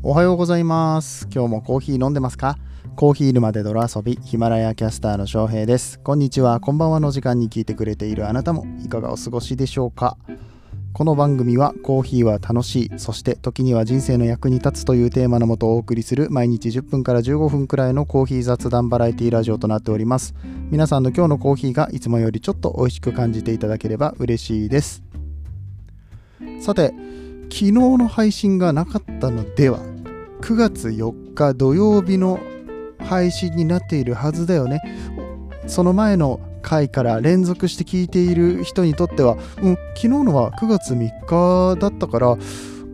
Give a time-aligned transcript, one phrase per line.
[0.00, 1.26] おはようございます。
[1.28, 2.56] 今日もコーヒー飲んでますか？
[2.94, 5.98] コーヒー沼で泥遊び、ヒマラヤキャスターの翔平です。
[5.98, 10.16] こんにちは、こんばんはの時間に聞いてくれているあなたもいかがお過ごしでしょうか？
[10.92, 20.32] この番組はコーヒーは楽しい、そして時には人生の役に立つというテーマのもとお送りする毎日10分から15分くらいのコーヒー雑談バラエティラジオとなっております。
[20.70, 25.02] 皆さんの今日のコーヒーがいつもよりちょっと美味しく感じていただければ嬉しいです。
[26.60, 26.94] さて、
[27.50, 29.80] 昨日の配信がなかったのでは
[30.40, 32.40] 9月4日土曜日の
[32.98, 34.80] 配信になっているはずだよね。
[35.66, 42.36] その前の回から連続して聞いている人にとっては、うん、昨日のは9月3日だったから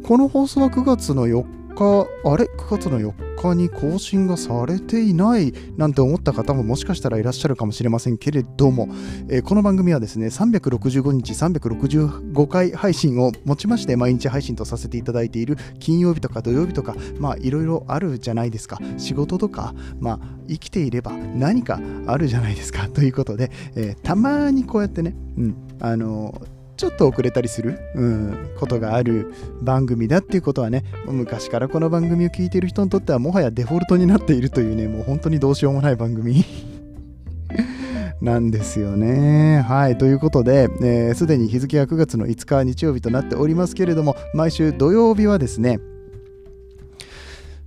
[0.03, 5.53] この放送は9月の4あれ？9月の4日に更新がされていない？
[5.77, 8.89] なんて思った方ももしかしたらいらっしゃるかもしれませんけれども、
[9.29, 18.79] えーこの番組はですね365日365回配信をもちまして毎日配信とさせていただいている金曜日とか土曜日とかまあいろいろあるじゃないですか。
[18.97, 22.89] 仕事とかまあ生きていれば何かあるじゃないですか。
[22.89, 26.41] ということで、えーたまにこうやってね、うん、あの
[26.77, 36.45] ちょっと遅れたりする、うん、ことがある番組だっていうことはね昔からこの番組を聞いてる人にとってはもはやデフォルトになっているというねもう本当にどうしようもない番組
[38.21, 39.61] なんですよね。
[39.61, 39.99] はい。
[39.99, 45.79] ということで、えーすでに日付は9月の5日日曜日となっておりますけれども、毎週土曜日はですね、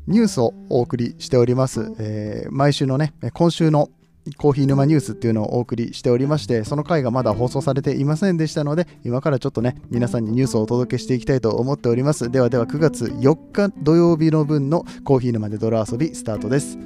[0.07, 1.93] ニュースをお送りしております。
[1.99, 3.89] えー毎週のね、今週の
[4.35, 12.29] コーヒー沼ニュースっていうのをお送りしておりまして、その回がまだ放送されていませんでしたので、今からちょっとね、皆さんにニュースをお届けしていきたいと思っております。
[12.29, 16.77] ではでは9月4日土曜日の分のコーヒー沼で泥遊びスタートです。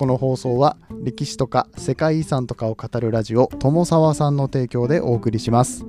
[0.00, 5.84] この放送は歴史とか世界遺産とかを語るラジオ友沢さんの提供でお送りします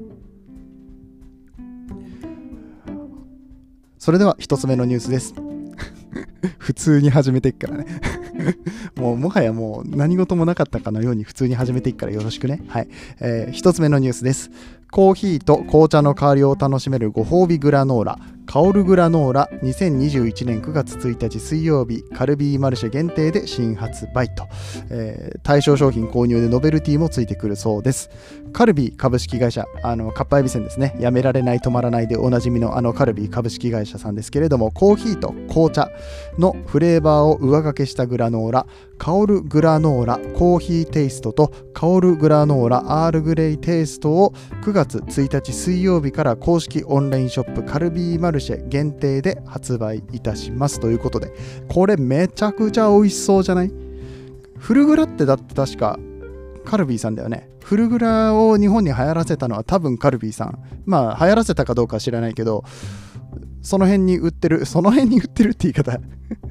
[3.97, 5.33] それでは一つ目のニュースです
[6.59, 7.85] 普通に始めていくからね
[8.95, 12.61] もうもはやもう何事もなかったかのように普通に始めていくからよろしくね。
[12.67, 12.87] はい、
[13.19, 14.51] えー一つ目のニュースです。
[14.91, 18.19] コーヒーと紅茶の香りを楽しめるご褒美グラノーラ。
[18.51, 24.45] 香るグラノーラ2021年9月1日水曜日カルビーマルシェ限定で新発売と、
[24.89, 28.09] えー対象商品購入でノベルティもついてくるそうです。
[28.53, 30.95] カルビー株式会社あのカッパエビセンですね。
[30.99, 35.89] やめられない止まらないでおなじみのあのカルビー株式会社さんですけれどもコーヒーと紅茶
[36.37, 38.67] のフレーバーを上掛けしたグラノーラ
[38.97, 50.79] 香るグラノーラコーヒーテイストと香るグラノーラアールグレイテイストを9月1日水曜日から公式オンラインショップカルビーマルシェ限定で発売いたします。
[50.79, 51.33] ということで
[51.67, 53.71] これめちゃくちゃ美味しそうじゃない？
[54.57, 55.97] フルグラってだって確か
[56.65, 57.49] カルビーさんだよね。
[57.63, 60.59] フルグラを日本に流行らせたのは多分カルビーさん。
[60.85, 62.63] まあ流行らせたかどうか知らないけど
[63.61, 65.99] その辺に売ってるその辺に売ってるって言い方。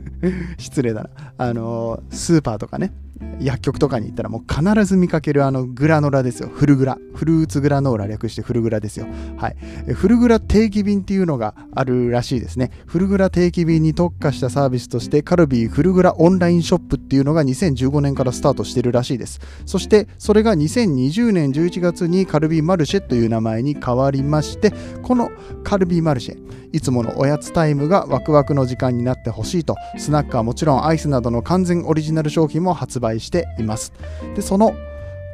[0.58, 1.10] 失礼だな。
[1.38, 2.92] あのスーパーとかね。
[3.40, 6.48] 薬局とかに行ったらもう必ず見かけるあのグラノラですよ。
[6.48, 6.98] フルグラ。
[7.14, 9.06] フルーツグラノーラ略してフルグラですよ。
[9.36, 9.56] はい。
[9.92, 12.70] フルグラ定期便っていうのがあるらしいですね。
[12.86, 19.40] フルグラ定期便に特化したサービスとしてカルビーフルグラオンラインショップっていうのが2015年からスタートしてるらしいです。
[19.66, 24.72] そしてそれが2020年11月にカルビーマルシェという名前に変わりまして
[25.02, 25.30] この
[25.64, 29.76] カルビーマルシェいつものおやつタイムがワクワクの時間になってほしいと。
[29.98, 33.92] スナックはもちろんアイスなどの完全オリジナル商品も発売しています。
[34.36, 34.72] でその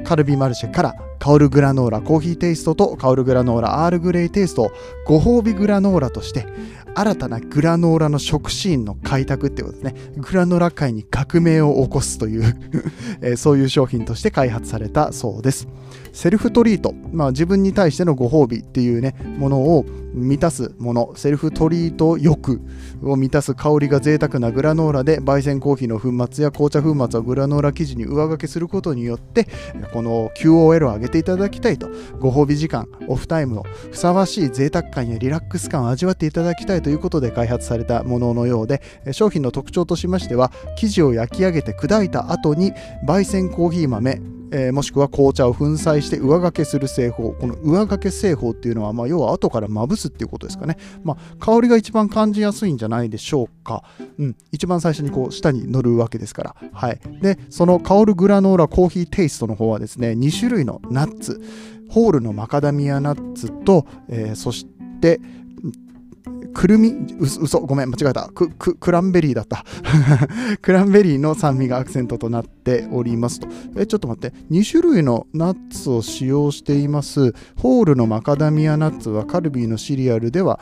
[0.03, 4.71] カルビマルシェから香るグラノーラコーヒーテイストと香るグラノーラアールグレイテイストを
[5.05, 6.47] ご褒美グラノーラとして
[6.97, 9.93] 新たなグラノーラの食シーンの開拓ってことですね。
[10.17, 12.55] グラノーラ界に革命を起こすという
[13.21, 15.67] えーそういう商品として開発されたそうです。
[16.11, 19.85] セルフトリート、まあ、自分に対してのご褒美っていうねものを
[20.15, 21.13] 満たすもの。
[21.15, 22.61] セルフトリート欲
[23.03, 29.47] を満たす香りが贅沢なグラノーラで焙煎コーヒーの粉末や紅茶粉末をグラノーラ生地に上掛けすることによって
[29.93, 31.89] この QOL を上げていただきたいと。
[32.19, 38.81] ご褒美時間オフタイムのふさわしい贅沢感やリラックス感を味わっていただきたいということで開発されたもののようで
[39.11, 42.73] 商品の特徴としましては生地を焼き上げて砕いた後に
[43.05, 44.36] 焙煎コーヒー豆。
[44.51, 47.31] えーもしくは紅茶を粉砕して上掛けする製法。
[47.33, 53.83] この上掛け製法っていうのは、まあ、要は後からまぶすっていうことですかね、まあ、香りが一番感じやすいんじゃないでしょうか、
[54.17, 61.41] うん、一番最初にこう舌に乗るわけですから、はい、でその香るグラノーラコーヒーテイストの方はですね2種類のナッツ。
[61.89, 64.65] ホールのマカダミアナッツと、えーそし
[64.99, 65.21] て
[66.53, 66.89] くるみ？
[66.89, 68.29] う嘘ごめん間違えた。
[68.33, 69.63] クククランベリーだった。
[70.61, 73.47] クランベリーの酸味がアクセントとなっておりますと。
[73.77, 74.35] えちょっと待って。
[74.51, 77.33] 2種類のナッツを使用しています。
[77.55, 80.59] ホールのマカダミアナッツはカルビーのシリアルでは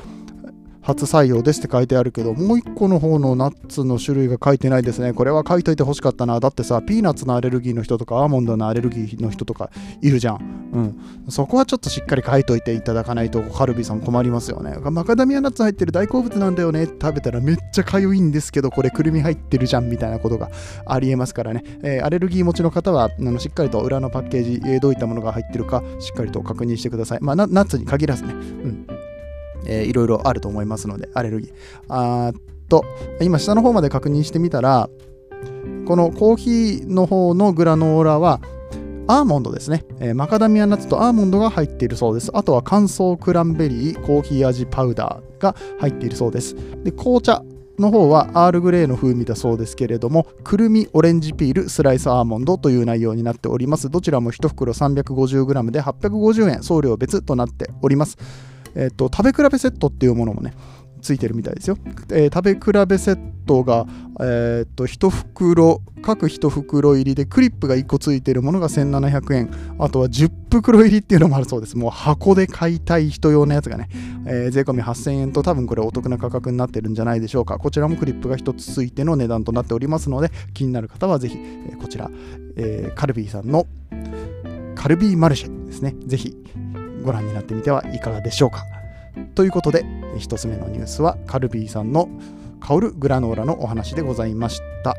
[0.86, 5.14] 初採用ですって書いてあるけど、もう1個の方のナッツの種類が書いてないですね。
[5.14, 6.40] これは書いといてほしかったな。
[6.40, 9.72] だってさ、ピーナッツのアレルギーの人とか、アーモンドのアレルギーの人とか
[10.04, 10.70] いるじゃん。
[10.74, 11.32] うん。
[11.32, 14.78] そこはちょっとしっかり書いといていただかないと、カルビーさん困りますよね。
[14.92, 16.86] マカダミアナッツ入ってる大好物なんだよね。
[16.86, 20.52] 食べたらめっちゃかゆいんですけど、これくるみ入ってるじゃんみたいなことが
[20.86, 21.64] ありえますからね。
[21.82, 27.20] えー、アレルギー持ちの方は、あのしっかりと裏のパッケージ、えー、どういったものが入ってるか、しっかりと確認してください。
[27.22, 28.34] まあ、ナッツに限らずね。
[28.34, 28.88] うん
[29.66, 31.54] えー、いろいろあると思いますので、アレルギー。
[31.88, 32.84] あーと、
[33.22, 34.90] 今下の方まで確認してみたら、
[35.86, 38.42] このコーヒーの方のグラノーラは、
[39.08, 42.32] アーモンドですね、えー、マカダミアナッツとアーモンドが入っているそうです。
[42.34, 46.56] あとは乾燥クランベリー、コーヒー味パウダーが入っているそうです。
[46.84, 47.44] で紅茶
[47.78, 53.90] の方はアールグレーの風味だそうですけれども、くるみオレンジピールスライスアーモンドという内容になっております。
[53.90, 58.18] どちらも1袋 350g で850円、送料別となっております。
[58.76, 60.54] えっ、と、食べ比べセットっていうものもね、
[61.06, 61.78] ついてるみたいですよ。
[62.12, 63.86] えー、食べ比べセットが、
[64.20, 71.78] えー、っと1袋各1袋入りでクリップが1個ついてるものが1700円あとは10袋入りっていうのもあるそうです。
[71.78, 73.88] もう箱で買いたい人用のやつがね、
[74.26, 77.60] えー、税込み8000円と多分これお得な価格になってるんじゃないでしょうか。
[77.60, 82.10] こちらもクリップが1つついての値段となっておりますので気になる方はぜひ、え、こちら、
[82.56, 83.68] え、カルビーさんの
[84.74, 85.96] カルビーマルシェですね。
[86.08, 86.36] ぜひ
[87.06, 88.66] ご覧になってみてはいかがでしょうか。
[89.36, 89.86] ということで
[90.18, 92.10] 1つ目のニュースはカルビーさんの
[92.60, 94.96] 香るグラノーラのお話でございました。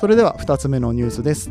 [0.00, 1.50] それでは2つ目のニュースです。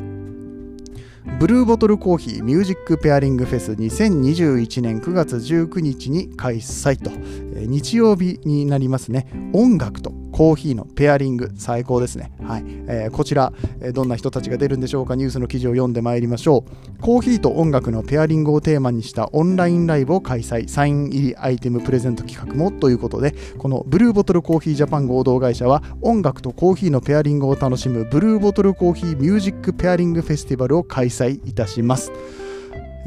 [1.39, 7.11] ブルーボトルコーヒーミュージックペアリングフェス2021年9月19日に開催と、
[7.59, 9.27] 日曜日になりますね。
[9.53, 12.31] 音楽とコーヒーのペアリング最高ですね。
[12.43, 13.51] はいえー、こちら、
[13.81, 15.15] えどんな人たちが出るんでしょうか？
[15.15, 16.63] ニュースの記事を読んでまいりましょ
[16.99, 17.01] う。
[17.01, 20.67] コーヒーと音楽のペアリングをテーマにしたオンラインライブを開催。
[20.67, 32.11] サイン入りアイテムプレゼント企画もということで、このブルーボトルコーヒージャパン合同会社は音楽とコーヒーのペアリングを楽しむブルーボトルコーヒーミュージックペアリングフェスティバルを開催いたします。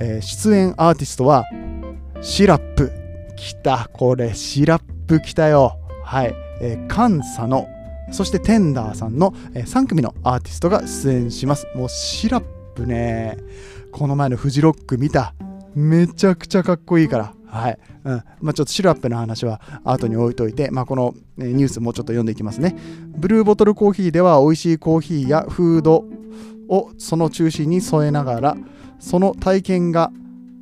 [0.01, 1.45] えー、出演アーティストは
[2.23, 2.91] シラップ。
[3.37, 5.79] 来た、これシラップ来たよ。
[6.03, 6.35] はい。
[6.61, 7.69] えー、カンサの
[8.11, 11.67] そしてテンダーさんの、えー、3組のアーティストが出演します。
[11.75, 13.37] もうシラップね。
[13.93, 15.35] この前のフジロック見た。
[15.75, 17.35] めちゃくちゃかっこいいから。
[17.47, 17.79] はい。
[18.05, 18.23] うん。
[18.41, 22.77] まあ、ちょっとシラップの話は後に置いといて、まあ、このニュースもうちょっと読んでいきますね。
[23.17, 26.05] ブルーボトルコーヒーでは美味しいコーヒーやフード
[26.69, 28.57] をその中心に添えながら、
[28.99, 30.13] その体験が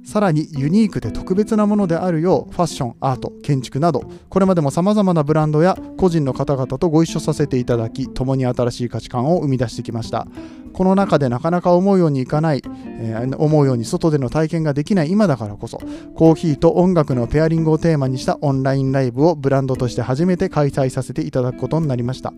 [0.09, 10.27] さらにユニークで特別なものであるようファッションアート建築などこれまでもさまざまなブランドや個人の方々とご一緒させていただき共に新しい価値観を生み出してきました。
[10.73, 12.63] この中でなかなか思うようにいかない、
[13.01, 15.79] えー、思うように外での体験ができない今だからこそ
[16.15, 22.33] コーヒーと音楽のペアリングをテーマにしたオンラインライブをブランドとして初めて開催させていただくことになりました。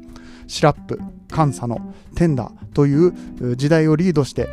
[0.51, 0.99] シラップ、
[1.31, 4.49] カンサのテンダーという時代をリードして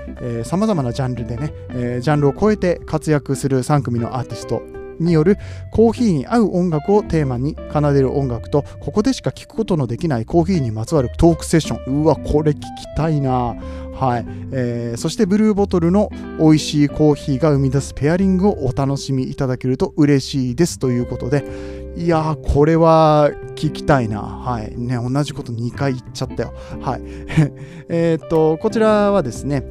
[0.46, 4.62] さまざまなジャンルでね、えー、ジャンルを超えて活躍する3組のアーティスト
[5.00, 5.38] による
[5.72, 12.04] コーヒーに合う音楽をテーマに奏でる音楽とここでしか聴くことのできないコーヒーにまつわるトークセッション。
[12.04, 12.62] うわこれ聞き
[12.96, 13.56] たいな。
[13.94, 14.26] はい。
[14.52, 20.78] えー、そしてブルーボトルの美味しいコーヒーが生み出すペアリングをお楽しみいただけると嬉しいです。
[20.78, 24.22] ということでいやー、これは聞きたいな。
[24.22, 24.78] はい。
[24.78, 26.54] ね、同じこと2回言っちゃったよ。
[26.80, 27.02] はい。
[27.90, 29.64] えっと、こちらはですね、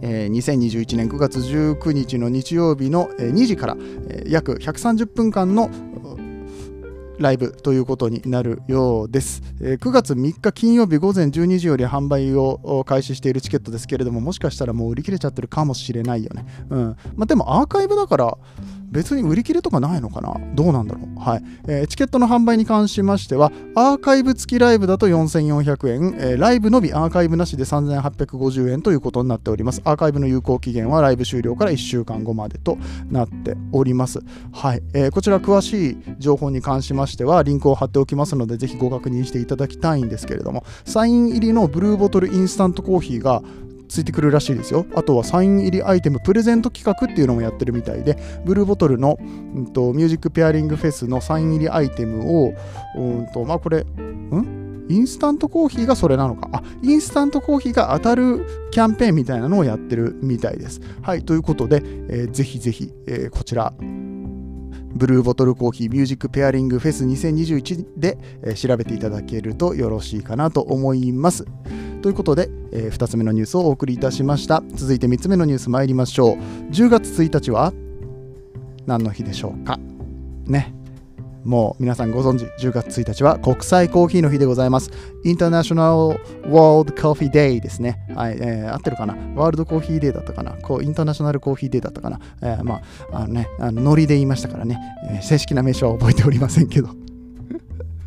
[0.00, 3.76] えー、2021年9月19日の日曜日の2時から、
[4.08, 5.70] えー、約130分間の
[7.18, 9.42] ライブということになるようです。
[9.60, 16.46] 9月3日金曜日午前12時より販売を開始しているチケットですけれども、もしかしたらもう売り切れちゃってるかもしれないよね。
[16.70, 16.96] うん。
[17.14, 18.38] まあ、でもアーカイブだから、
[18.90, 20.34] 別に売り切れとかないのかな？
[20.54, 21.20] どうなんだろう？
[21.20, 29.82] はい、えー、チケットの販売に関しましては、アーカイブ付きライブだと4400円、えー、ライブのみアーカイブなしで3850円ということになっております。
[29.84, 32.78] アーカイブの有効期限はライブ終了から1週間後までと
[33.10, 34.20] なっております。
[34.52, 43.42] はい、えー、こちら詳しい情報に関しましては、リンクを貼っておきますので、ぜひご確認していただきたいんですけれども、サイン入りのブルーボトルインスタントコーヒーが
[43.88, 44.86] ついてくるらしいですよ。
[44.94, 52.54] あとはサイン入りアイテムプレゼント企画っていうのもやってるみたいで、ブルーボトルの、うんと、ミュージックペアリングフェスのサイン入りアイテムを、
[52.96, 54.86] うんと、まあこれ、ん？
[54.88, 56.48] インスタントコーヒーがそれなのか？
[56.52, 60.80] あ、インスタントコーヒーが当たるキャンペーンみたいなのをやってるみたいです。
[61.02, 71.44] はい、ということで、えー、ぜひぜひ、えー、こちら、ブルーボトルコーヒーミュージックペアリングフェス2021で、えー、調べていただけるとよろしいかなと思います。
[72.06, 74.62] ということで、えー、2つ目のニュースをお送りいたしました。
[74.74, 76.36] 続いて3つ目のニュース参りましょう。
[76.70, 77.72] 10月1日は
[78.86, 79.80] 何の日でしょうか？
[80.44, 80.72] ね。
[81.42, 84.92] もう皆さんご存知、10月1日は国際コーヒーの日でございます。
[85.24, 87.98] インターナショナル・ワールド・コーヒー・デイですね。
[88.14, 89.14] はい、えー、合ってるかな？
[89.34, 90.52] ワールドコーヒーデーだったかな？
[90.52, 94.78] こうインターナショナルコーヒーデーだったかな、えー、まあ、あのね、あのノリで言いましたからね、
[95.10, 96.90] えー、正式な名称は覚えておりませんけど。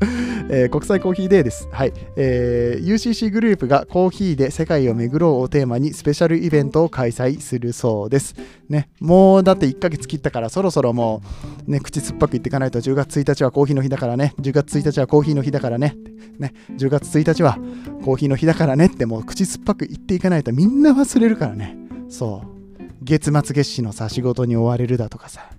[0.51, 1.68] えー、国際コーヒーデーです。
[1.72, 8.36] はい、えー、UCC グループがコーヒーで世界を巡ろうをテーマにスペシャルイベントを開催するそうです。
[8.68, 11.22] ね、もうだって1ヶ月切ったからそろそろも
[11.68, 15.96] う、ね、口酸っぱく言っていかないと10月1日はコーヒーの日だからね、10月1日はコーヒーの日だからね、
[16.39, 17.58] ね10月1日は
[18.03, 21.77] コーヒーの日だからねってもう口酸っぱく言っていかないとみんな忘れるからね。
[22.10, 22.60] そう。
[23.01, 25.50] 月末月始のさ仕事に追われるだとかさ、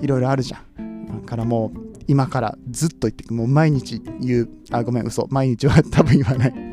[0.00, 0.90] いろいろあるじゃん。
[1.30, 4.48] からもう今からずっと言ってもう毎日言う。
[4.72, 5.28] あごめん嘘。
[5.30, 6.69] 毎日は多分言わない。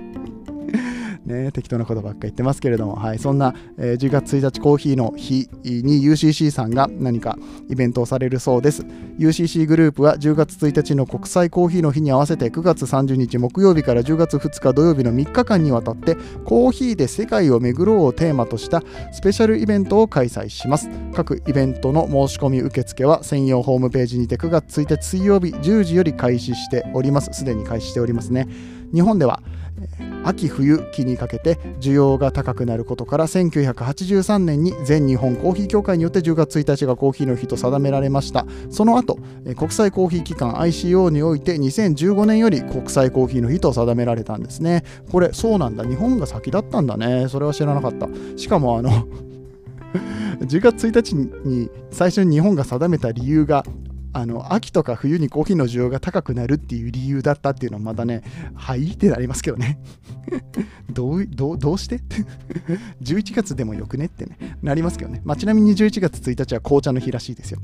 [1.27, 7.37] ね、適当なことばっか言ってますけれども、はい、そんな、えー、10月1日コーヒーの日に UCC さんが何か
[7.69, 8.83] イベントをされるそうです。
[9.19, 16.15] UCC グループは10月1日の国際コーヒーの日に合わせて9月30日木曜日から10月2日土曜日の3日間にわたって
[16.45, 18.81] コーヒーで世界を巡ろうをテーマとした
[19.11, 20.89] スペシャルイベントを開催します。
[21.13, 27.31] 各イベントの申し込み受付は専用ホームページにて9月1日水曜日10時より開始しております。
[27.33, 28.47] すでに開始しておりますね。
[28.93, 29.41] 日本では
[30.23, 38.45] 秋冬期にかけて需要が高くなることから1983年に全日本コーヒー協会によって10月1日がコーヒーの日と定められました。
[38.69, 39.19] その後
[39.55, 44.83] 国際コーヒー機関 ICO において2015年より国際コーヒーの日と定められたんですね。
[45.11, 45.85] これそうなんだ。
[45.85, 47.27] 日本が先だったんだね。
[47.29, 48.07] それは知らなかった。
[48.35, 48.91] しかもあの
[50.41, 53.63] 10月1日に最初に日本が定めた理由が
[54.17, 58.23] あの秋とか冬にコーヒーの需要が高くなるっていう理由だったっていうのはまだね、
[58.55, 59.79] はいってなりますけどね。
[60.89, 62.01] どうどうどうして
[63.03, 65.21] ?11 月でもよくねってね、なりますけどね。
[65.23, 67.59] まあ、ちなみに11月1日は紅茶の日らしいですよ。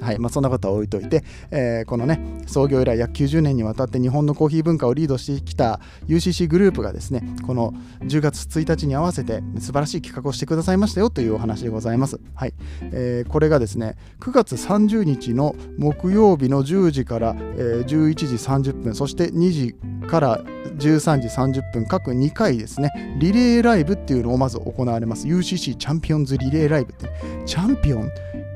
[0.00, 0.18] はい。
[0.18, 7.72] まあ、そんなことは置いといて、えー、このね創業以来約90年にわたって日本のコーヒー文化をリードしてきた UCC グループがですねこの
[8.02, 12.54] 10月1日に合わせて素晴らしい企画をしてくださいましたよというお話でございます、はい。
[12.82, 18.26] えー、これがですね9月30日の木曜日の10時から、えー、11時
[18.72, 19.76] 30分そして2時
[20.06, 20.38] から
[20.76, 21.28] 13時
[21.60, 25.26] 30分各2回ですねリレーライブっていうのをまず行われます。
[25.26, 27.08] UCC チャンピオンズリレーライブって
[27.46, 28.10] チャンピオン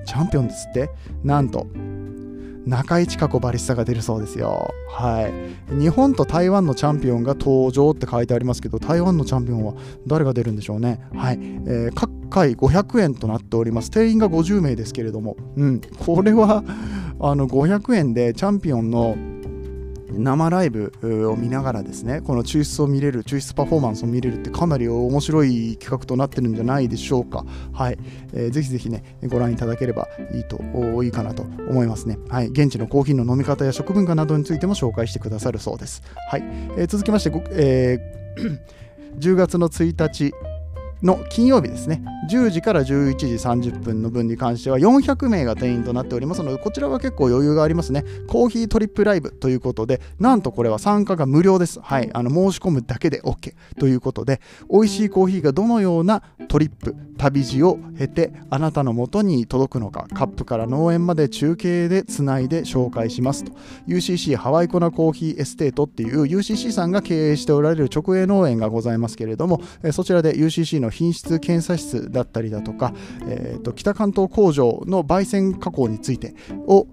[0.04, 0.90] チャンピオンですって、
[1.22, 1.66] なんと、
[2.66, 4.72] 中井千佳子バリスタが出るそうですよ。
[4.88, 5.22] は
[5.72, 5.80] い。
[5.80, 9.74] 日本と台湾のチャンピオンが登場って書いてありますけど、台湾のチャンピオンは
[10.06, 11.00] 誰が出るんでしょうね。
[11.14, 11.38] はい。
[11.40, 13.90] えー、各回500円となっております。
[13.90, 15.80] 定員が50名ですけれども、うん。
[15.80, 16.62] これは、
[17.18, 19.16] あの、500円でチャンピオンの
[20.12, 20.92] 生ライブ
[21.30, 27.44] を見ながらですねこの抽出を見れる抽出パフォーマンスを見れるってかなり面白い企画となってるんじゃないでしょうか。
[27.72, 27.98] はい、
[28.32, 30.60] えー、ぜひぜひねご覧いただければいいと
[31.02, 32.18] いいかなと思いますね。
[32.28, 32.48] はい。
[32.48, 36.02] 現地のコーヒーの飲み方や食文化などについても紹介してくださるそうです。
[36.28, 36.42] はい、
[36.76, 38.20] えー、続きまして、えー
[39.18, 40.32] 10月の1日
[41.02, 48.04] の金曜日ですね、10時から11時30分の分に関しては400名が定員となっておりますので、こちらは結構余裕がありますね。
[48.28, 51.80] コーヒートリップライブということで、なんとこれは参加が無料です。
[51.80, 54.40] はい、あの申し込むだけで OK ということで、
[54.70, 63.52] 美味しいコーヒーがどのようなトリップ、旅路を経てあなたのもとに届くのか、カップから農園まで中継でつないで紹介しますと。
[63.88, 69.60] UCC ハワイコナコーヒーエステートっていう UCC さんが経営しておられる直営農園がございますけれども、
[69.92, 72.92] そちらで UCC の品質検査室だったりだとか、
[73.26, 76.34] えーと、北関東工場の焙煎加工について
[76.66, 76.86] を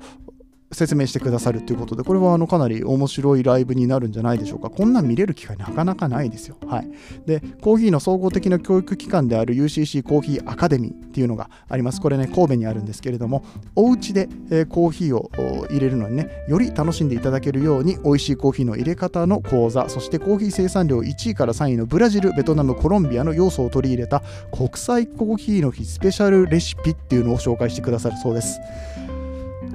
[0.71, 4.69] 説明してくださるということで、これはあのかなり面白いライブになるんじゃないでしょうか。
[4.69, 6.57] こんなん見れる機会なかなかないですよ。
[6.67, 6.89] はい。
[7.25, 12.01] で、コーヒーの総合的な教育機関である UCC コーヒーアカデミーっていうのがあります。
[12.01, 13.43] これね、神戸にあるんですけれども、
[13.75, 15.31] お家で、え、コーヒーを
[15.69, 24.21] 入れるのにね、より楽しんでいただけるように、美味しいコーヒーの入れ方の講座、そしてコーヒー生産量1位から3位のブラジル、ベトナム、コロンビアの要素を取り入れた
[24.51, 28.59] 国際コーヒーの日スペシャルレシピっていうのを紹介してくださるそうです。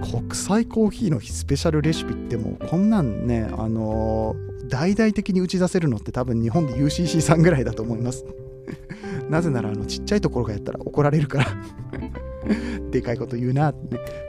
[0.02, 8.24] 国際コーヒーのスペシャルレシピってもうこんなんね、あのー、大々的に打ち出せるのって多分日本で UCC さんぐらいだと思います。
[9.30, 11.46] なぜならあのちっちゃいところがやったら怒られるから
[12.90, 13.78] でかいこと言うな、ね、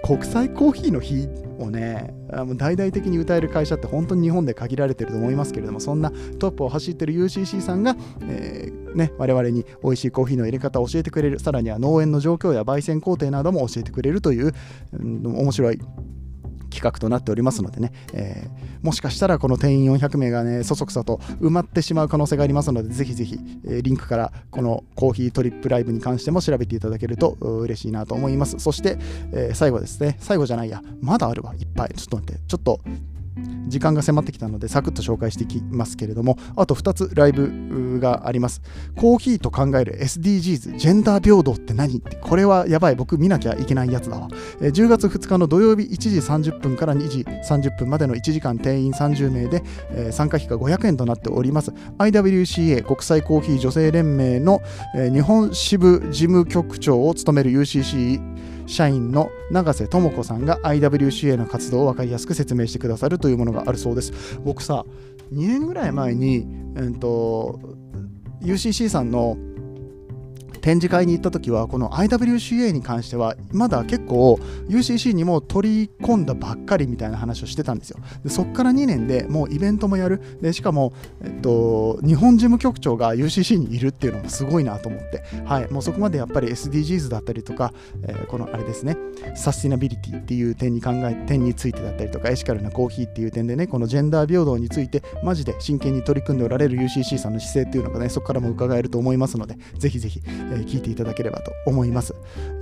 [0.03, 1.27] 国際コーヒーの日
[1.59, 2.13] をね、
[2.55, 7.95] 大々的に歌える会社って本当に日本で限られてると思いますけれども、そんなトップを走ってる UCC さんが、
[8.27, 14.53] えー、ね、我々に美味しいコーヒーの入れ方を教えてくれる、さらには農園の状況や焙煎工程なども教えてくれるという、
[14.93, 15.79] うん、面白い
[16.73, 28.59] 企画となっておりますのでね、えー、もしかしたらこの定員400名がねそそくさと埋まってしまう可能性がありますのでぜひぜひ、え、リンクからこのコーヒートリップライブに関しても調べていただけると嬉しいなと思います。
[28.59, 28.97] そして、
[29.31, 30.17] え、最後ですね。
[30.19, 30.81] 最後じゃないや。
[31.01, 31.53] まだあるわ。
[31.57, 31.93] いっぱい。
[31.95, 32.41] ちょっと待って。
[32.47, 32.81] ちょっと
[33.67, 38.61] 時間が迫ってきたのでサクッと紹介していきますけれどもあと2つライブがあります。
[38.95, 41.97] コーヒーと考える SDGs ジェンダー平等って何？
[41.97, 42.95] ってこれはやばい。
[42.95, 44.27] 僕見なきゃいけないやつだわ、
[44.61, 49.63] え10月2日の土曜日1時30分から2時30分までの1時間定員30名で、
[50.11, 51.71] 参加費が500円となっております。
[51.97, 54.61] IWCA 国際コーヒー女性連盟の、
[55.11, 64.39] 日本支部事務局長を務める UCC 社員の永瀬智子さんが IWCA の活動を分かりやすく説明してくださるというものがあるそうです。
[64.43, 64.85] 僕さ、
[65.31, 67.59] 2年ぐらい前に、えーと、
[68.41, 69.37] UCC さんの
[70.63, 74.39] 展示会に行った時はこの IWCA に関してはまだ結構
[74.69, 77.99] UCC にも取り込んだばっかりみたいな話をしてたんですよ。
[78.23, 80.21] でそっから2年でもうイベントもやる。
[80.41, 85.23] でしかも、えっと、日本事務局長が UCC にいるっていうのもすごいなと思って。
[85.43, 85.69] はい。
[85.69, 88.97] もうそこまでやっぱり SDGs だったりとか、えー、このあれですね
[89.35, 102.13] サスティナビリティっていう点に考え点についてだったりとかエシカルなコーヒーっていう点でねこのジェンダー平等についてマジで真剣に取り組んでおられる UCC さんの姿勢っていうのがねそこからも伺えると思いますのでぜひぜひ、ー、聞いていただければと思います。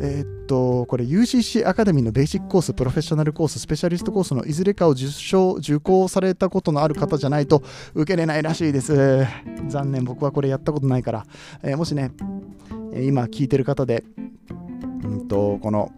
[0.01, 9.25] えー、っと、これ UCC アカデミーのベーシックコース、プロフェッショナルコース、スペシャリストコースのいずれかを受賞、受講されたことのある方じゃないと受けれないらしいです。
[9.67, 11.25] 残念、僕はこれやったことないから、
[11.63, 12.11] えー、もしね、
[12.93, 14.03] 今聞いてる方で、
[15.03, 15.91] うんと、この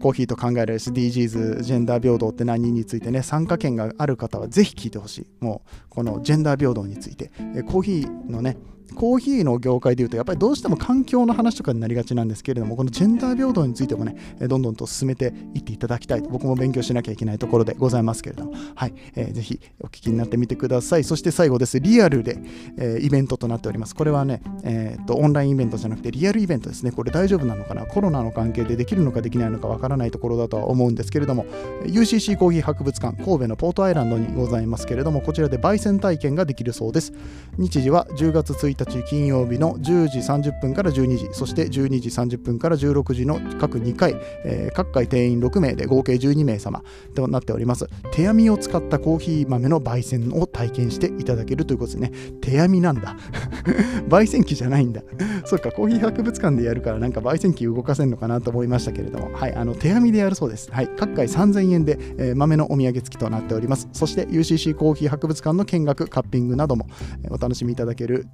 [0.00, 5.26] コーヒーと考える SDGs ジェンダー平等って何についてね参加権がある方はぜひ聞いてほしい。
[5.40, 7.30] もうこのジェンダー平等について。
[7.66, 8.56] コーヒーのね
[8.94, 14.14] コーヒーの業界でいうと、やっぱりどうしても環境の話とかになりがちなんですけれども、このジェンダー平等についてもね、
[14.46, 21.02] どんどんと進めていっていただきたいと、僕も勉強しなきゃいけないところでございますけれども、はい、えー、ぜひお聞きになってみてください。
[21.02, 22.38] そして最後です、リアルで、
[22.78, 23.96] えー、イベントとなっております。
[23.96, 26.92] これはね、えー、っと、オンラインイベントじゃなくて、リアルイベントですね。
[26.92, 27.86] これ大丈夫なのかな？
[27.86, 29.63] コロナの関係でできるのかできないのか。
[29.66, 31.46] わからないところだとは思うんですけれども、
[31.84, 37.12] UCC コーヒー博物館、神戸のポートアイランドにございますけれども、こちらで焙煎体験ができるそうです。
[37.58, 46.82] 日時は10月1日金曜日の10時30分から12時、そして12時30分から16時の各2回、えー、各回定員6名で合計12名様
[47.14, 47.88] となっております。
[48.12, 52.12] 手編みを使ったコーヒー豆の焙煎を体験していただけるということですね。
[52.40, 53.16] 手編みなんだ。
[54.08, 55.02] 焙煎機じゃないんだ。
[55.44, 60.70] そっか、コーヒー博物館でやるからなんか焙煎機動かせるのかなと思いましたけれども、はい、あの手編みでやるそうです。
[60.70, 63.88] はい、各回3000円で、えー、豆のお土産付きとなっております。
[63.92, 66.88] そして UCC コーヒー博物館の見学、カッピングなども
[67.30, 68.26] お楽しみいただける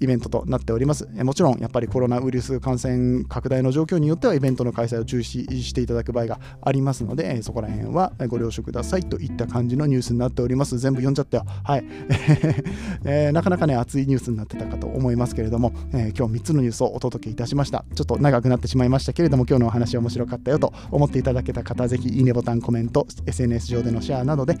[0.00, 1.08] イベントとなっております。
[1.22, 10.78] もちろん、やっぱりコロナウイルス感染拡大の状況によっては、イベントの開催を中止していただく場合がありますので、そこら辺はご了承くださいといった感じのニュースになっております。
[10.78, 11.44] 全部読んじゃったよ。
[11.64, 11.84] はい。
[13.04, 17.84] えー、なかなかね、熱いニュースになってたかと思いますけれども、えー、今日3つのニュースをお届けいたしました。
[17.94, 24.58] ちょっと長くなってしまいましたけれども、今日のお話面白かったよと思っていただけた方、ぜひいいねボタン、コメント、SNS 上でのシェアなどで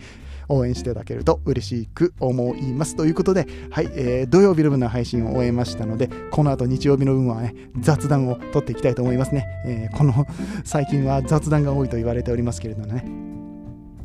[0.48, 2.96] 応援していただけると嬉しく思います。
[2.96, 9.46] ということで、はい、えー、土曜日の分の配信を終えましたので、この後日曜日の分はね、雑談を取っていきたいと思いますね。
[9.66, 10.26] えー、この
[10.64, 13.04] 最近は雑談が多いと言われておりますけれどもね、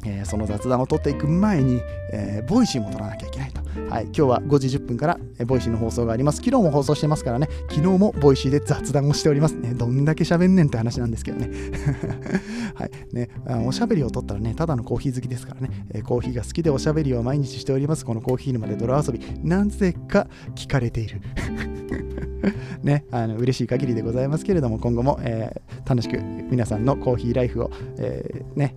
[0.05, 3.58] えー、その雑談を取っていく前に、えー、ボイシーも取らなきゃいけないと。
[3.87, 6.37] はい、今日は5時10分から、え、ボイシーの放送があります。
[6.37, 9.73] 昨日も放送してますからね、昨日もボイシーで雑談をしておりますね。
[9.73, 11.49] どんだけ喋んねんって話なんですけどね。
[12.75, 18.05] はい、ねあおしゃべりを取ったらね、ただのコーヒー好きですからね、え、コーヒーが好きでおしゃべりを毎日しております。
[18.05, 21.21] このコーヒー沼で泥遊び、なぜか聞かれている。
[22.83, 28.75] ね、あの嬉しい限りでございますけれども、今後も、えー、楽しく皆さんのコーヒーライフを、えー、ね、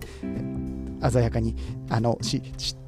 [1.09, 1.55] 鮮やかに
[1.89, 2.41] あのし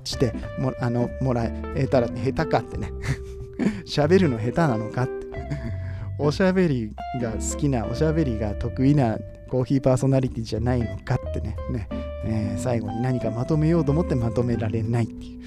[0.04, 2.92] してもあのもらえたら下手かってね。
[3.86, 5.26] 喋るの下手なのかって。
[6.18, 9.18] おしゃべりが好きなおしゃべりが得意な
[9.50, 11.56] コーヒーパーソナリティじゃないのかってね。
[11.72, 11.88] ね、
[12.26, 15.42] えー、最後に何かまとめようと思ってまとめられないっていう。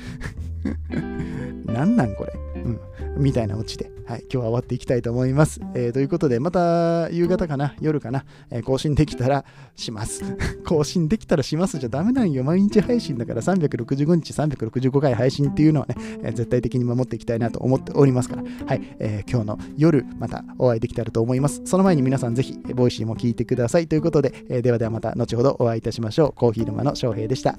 [1.72, 2.80] 何なんこれ、うん、
[3.22, 5.60] みたいなオチで、はい、今日は終わっていきたいと思います。
[5.74, 9.44] えー、ということで、また夕方かな、夜かな、えー、更新できたら
[9.76, 10.22] します。
[10.64, 12.42] 更新できたらしますじゃダメなんよ。
[12.42, 21.60] 毎日配信だから365日365回配信っていうのはね、えー、絶対的に守っていきたいなと思っておりますから、はい、えー、今日の夜またお会いできたらと思います。
[21.66, 26.32] その前に皆さんぜひ、ボイシーも聞いてくださいということで、えー、ではではまた後ほどお会いいたしましょう。
[26.34, 27.58] コーヒー沼の翔平でした。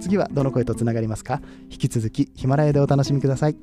[0.00, 1.40] 次はどの声とつながりますか？
[1.70, 3.56] 引き続きヒマラヤでお楽しみください。